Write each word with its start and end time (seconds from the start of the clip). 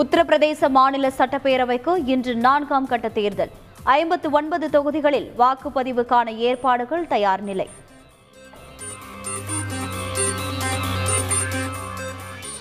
உத்தரப்பிரதேச 0.00 0.68
மாநில 0.68 1.08
சட்டப்பேரவைக்கு 1.18 1.92
இன்று 2.12 2.32
நான்காம் 2.36 2.88
கட்ட 2.90 3.08
தேர்தல். 3.08 3.52
ஐம்பத்து 3.84 4.30
ஒன்பது 4.30 4.66
தொகுதிகளில் 4.70 5.28
வாக்குப்பதிவுக்கான 5.38 6.34
ஏற்பாடுகள் 6.48 7.06
தயார் 7.12 7.42
நிலை. 7.42 7.66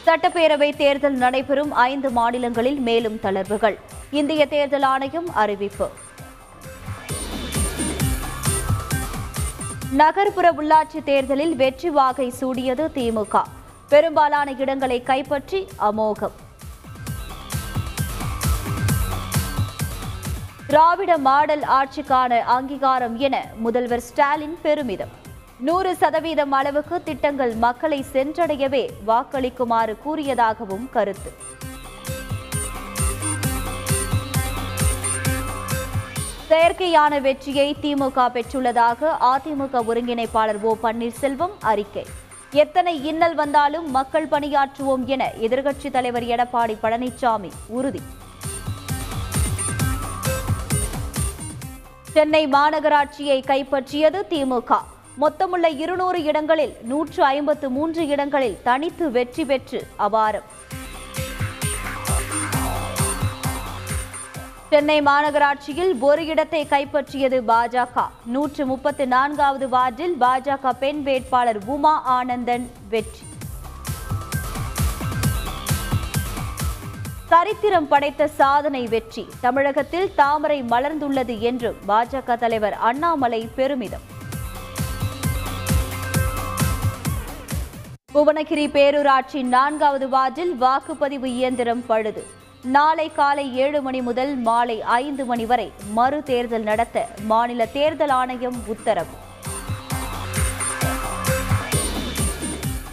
சட்டப்பேரவை 0.05 0.69
தேர்தல் 0.75 1.17
நடைபெறும் 1.23 1.73
ஐந்து 1.89 2.11
மாநிலங்களில் 2.19 2.79
மேலும் 2.79 3.19
தளர்வுகள். 3.23 3.77
இந்திய 4.11 4.47
தேர்தல் 4.55 4.87
ஆணையம் 4.93 5.29
அறிவிப்பு. 5.33 5.89
நகர்ப்புற 10.03 10.47
உள்ளாட்சி 10.61 11.03
தேர்தலில் 11.03 11.55
வெற்றி 11.55 11.89
வாகை 11.89 12.29
சூடியது 12.39 12.87
திமுக. 12.97 13.43
பெரும்பாலான 13.89 14.51
இடங்களை 14.51 15.03
கைப்பற்றி 15.03 15.67
அமோகம். 15.91 16.35
திராவிட 20.67 21.17
மாடல் 21.17 21.61
ஆட்சிக்கான 21.61 22.39
அங்கீகாரம் 22.39 23.17
என 23.17 23.45
முதல்வர் 23.55 23.99
ஸ்டாலின் 23.99 24.57
பெருமிதம். 24.61 25.11
நூறு 25.59 25.95
சதவீதம் 25.95 26.51
அளவுக்கு 26.51 27.03
திட்டங்கள் 27.03 27.55
மக்களை 27.55 28.05
சென்றடையவே 28.13 28.89
வாக்களிக்குமாறு 29.07 29.95
கூறியதாகவும் 30.05 30.89
கருத்து. 30.89 31.31
செயற்கையான 36.49 37.21
வெற்றியை 37.21 37.75
திமுக 37.81 38.27
பெற்றுள்ளதாக 38.37 39.13
அதிமுக 39.21 39.85
ஒருங்கிணைப்பாளர் 39.87 40.61
ஓ 40.61 40.75
பன்னீர்செல்வம் 40.83 41.55
அறிக்கை. 41.59 42.05
எத்தனை 42.51 43.05
இன்னல் 43.05 43.35
வந்தாலும் 43.35 43.91
மக்கள் 43.91 44.27
பணியாற்றுவோம் 44.27 45.05
என 45.05 45.31
எதிர்க்கட்சித் 45.41 45.91
தலைவர் 45.91 46.23
எடப்பாடி 46.23 46.77
பழனிசாமி 46.83 47.51
உறுதி. 47.67 48.01
சென்னை 52.15 52.41
மாநகராட்சியை 52.47 53.37
கைப்பற்றியது 53.47 54.19
திமுக. 54.29 54.77
மொத்தமுள்ள 55.21 55.67
இருநூறு 55.83 56.19
இடங்களில் 56.23 56.75
நூற்று 56.91 57.21
ஐம்பத்து 57.23 57.67
மூன்று 57.69 58.07
இடங்களில் 58.07 58.55
தனித்து 58.67 59.05
வெற்றி 59.11 59.45
பெற்று 59.45 59.79
அபாரம். 60.05 60.47
சென்னை 64.69 64.97
மாநகராட்சியில் 65.01 65.93
ஒரு 65.99 66.25
இடத்தை 66.25 66.67
கைப்பற்றியது 66.69 67.39
பாஜக. 67.51 68.07
நூற்று 68.25 68.65
முப்பத்து 68.65 69.07
நான்காவது 69.07 69.69
வார்டில் 69.69 70.15
பாஜக 70.25 70.73
பெண் 70.79 71.03
வேட்பாளர் 71.03 71.61
உமா 71.65 71.95
ஆனந்தன் 72.17 72.67
வெற்றி. 72.89 73.25
சரித்திரம் 77.35 77.87
படைத்த 77.87 78.27
சாதனை 78.27 78.87
வெற்றி. 78.87 79.27
தமிழகத்தில் 79.41 80.11
தாமரை 80.15 80.63
மலர்ந்துள்ளது 80.63 81.39
என்று 81.39 81.75
பாஜக 81.87 82.37
தலைவர் 82.37 82.73
அண்ணாமலை 82.73 83.49
பெருமிதம். 83.55 84.05
புவனகிரி 88.13 88.67
பேரூராட்சி 88.77 89.41
நான்காவது 89.41 90.09
வார்டில் 90.09 90.53
வாக்குப்பதிவு 90.61 91.23
இயந்திரம் 91.23 91.85
பழுது. 91.85 92.23
நாளை 92.63 93.11
காலை 93.11 93.55
ஏழு 93.55 93.81
மணி 93.81 94.01
முதல் 94.01 94.35
மாலை 94.35 94.81
ஐந்து 94.81 95.25
மணி 95.25 95.45
வரை 95.45 95.71
மறு 95.91 96.23
தேர்தல் 96.23 96.63
நடத்த 96.63 97.07
மாநில 97.23 97.65
தேர்தல் 97.65 98.09
ஆணையம் 98.09 98.61
உத்தரவு. 98.65 99.15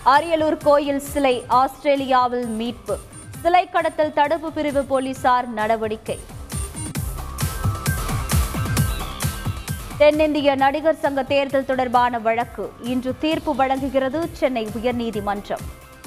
அரியலூர் 0.04 0.60
கோயில் 0.62 0.98
சிலை 0.98 1.44
ஆஸ்திரேலியாவில் 1.48 2.46
மீட்பு. 2.46 2.98
சிலை 3.42 3.62
கடத்தல் 3.68 4.12
தடுப்பு 4.12 4.48
பிரிவு 4.56 4.82
போலீசார் 4.90 5.46
நடவடிக்கை. 5.58 6.16
தென்னிந்திய 10.00 10.54
நடிகர் 10.54 11.00
சங்க 11.04 11.22
தேர்தல் 11.22 11.68
தொடர்பான 11.70 12.18
வழக்கு 12.18 12.72
இன்று 12.92 13.14
தீர்ப்பு 13.24 13.54
வழங்குகிறது 13.54 14.20
சென்னை 14.32 14.64
உயர்நீதிமன்றம். 14.78 15.64